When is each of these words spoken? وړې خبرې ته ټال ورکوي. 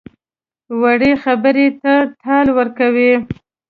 وړې 0.81 1.11
خبرې 1.23 1.67
ته 1.81 1.93
ټال 2.21 2.47
ورکوي. 2.57 3.13